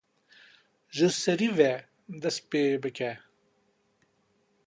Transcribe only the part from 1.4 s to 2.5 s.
ve dest